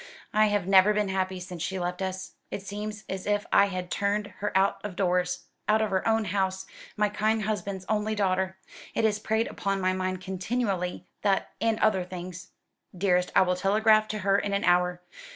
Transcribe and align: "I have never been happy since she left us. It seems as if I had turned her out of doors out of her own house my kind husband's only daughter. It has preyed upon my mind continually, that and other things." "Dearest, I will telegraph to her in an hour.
"I 0.33 0.47
have 0.47 0.65
never 0.65 0.95
been 0.95 1.09
happy 1.09 1.39
since 1.39 1.61
she 1.61 1.77
left 1.77 2.01
us. 2.01 2.31
It 2.49 2.63
seems 2.63 3.03
as 3.07 3.27
if 3.27 3.45
I 3.53 3.65
had 3.67 3.91
turned 3.91 4.33
her 4.39 4.51
out 4.57 4.83
of 4.83 4.95
doors 4.95 5.45
out 5.67 5.79
of 5.79 5.91
her 5.91 6.07
own 6.07 6.25
house 6.25 6.65
my 6.97 7.07
kind 7.07 7.43
husband's 7.43 7.85
only 7.87 8.15
daughter. 8.15 8.57
It 8.95 9.05
has 9.05 9.19
preyed 9.19 9.45
upon 9.47 9.79
my 9.79 9.93
mind 9.93 10.19
continually, 10.19 11.05
that 11.21 11.51
and 11.61 11.77
other 11.81 12.03
things." 12.03 12.49
"Dearest, 12.97 13.31
I 13.35 13.43
will 13.43 13.55
telegraph 13.55 14.07
to 14.07 14.17
her 14.25 14.39
in 14.39 14.53
an 14.55 14.63
hour. 14.63 15.03